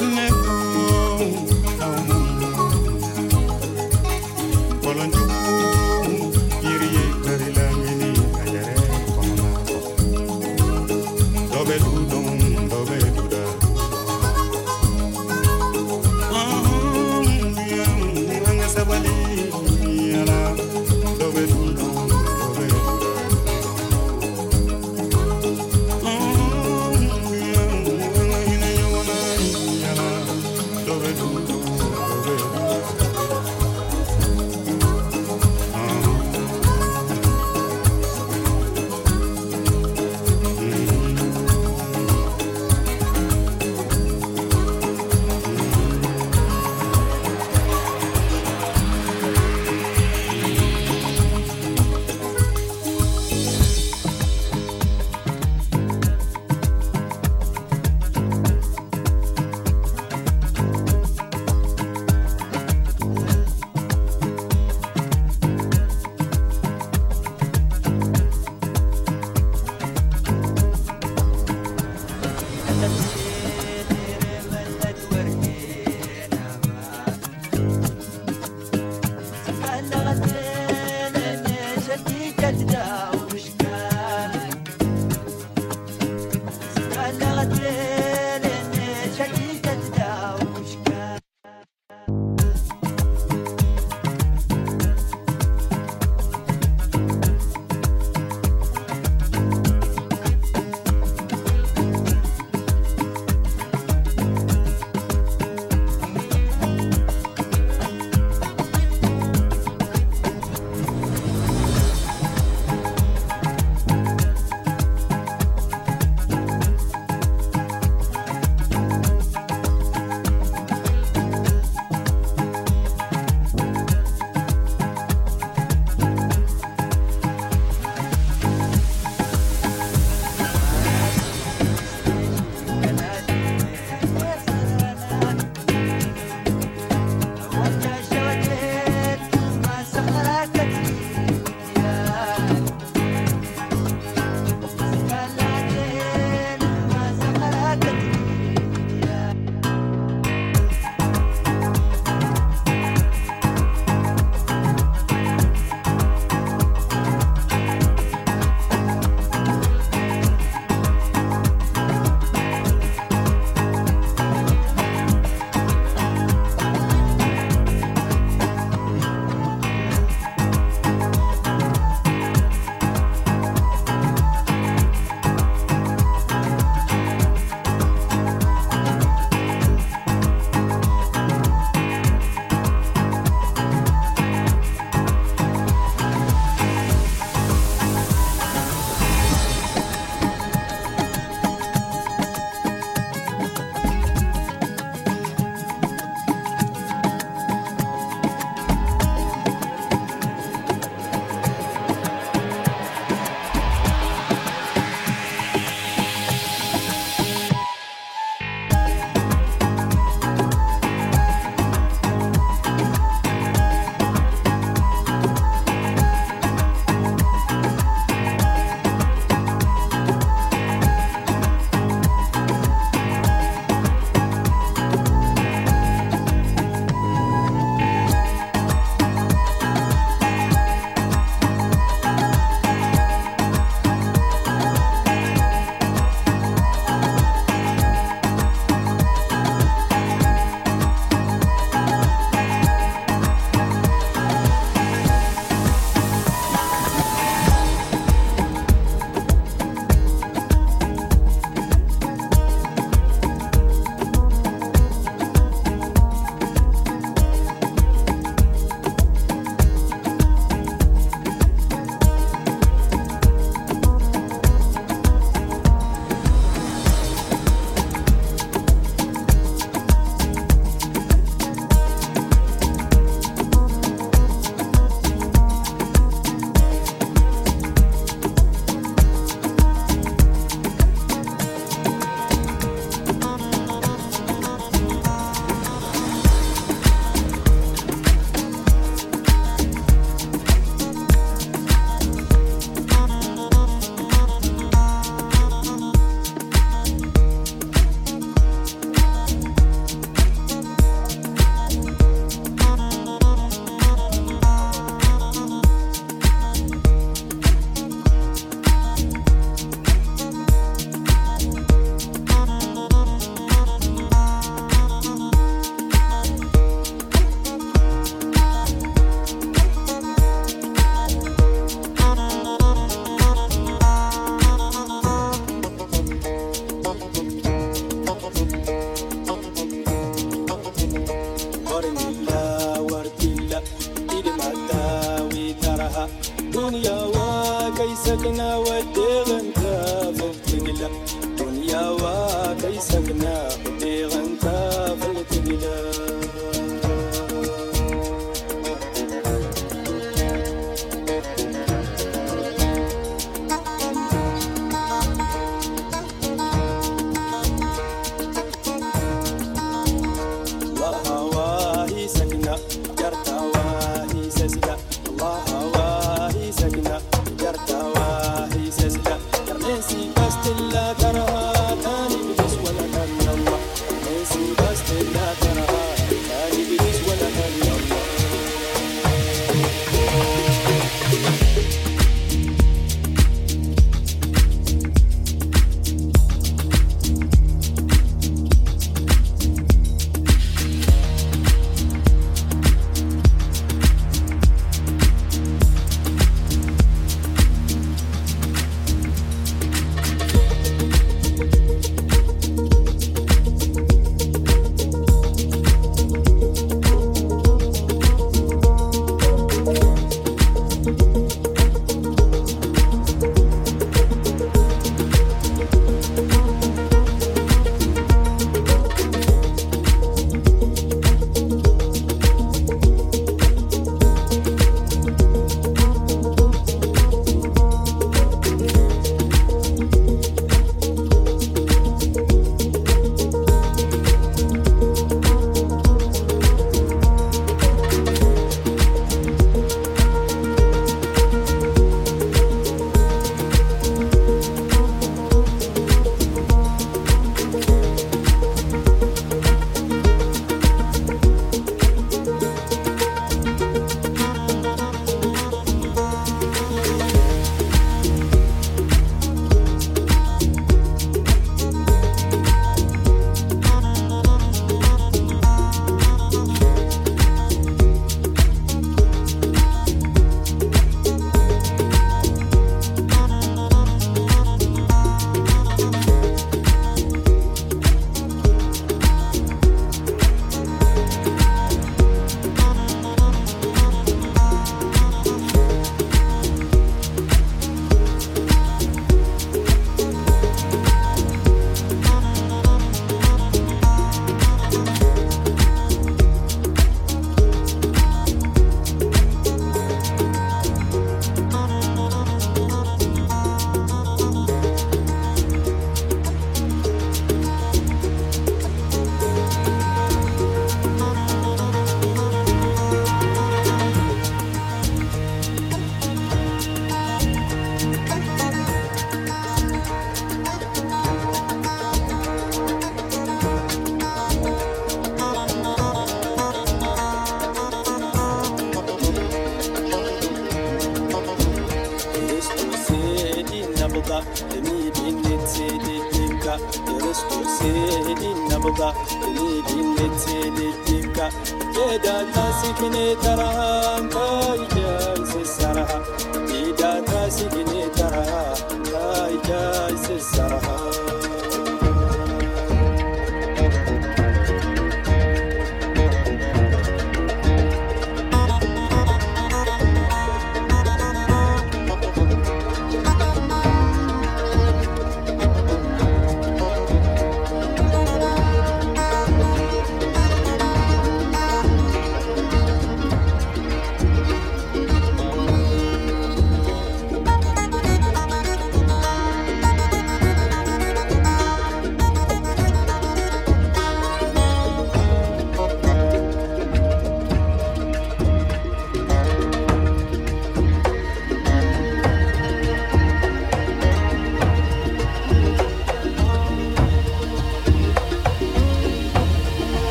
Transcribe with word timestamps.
ne 0.00 0.27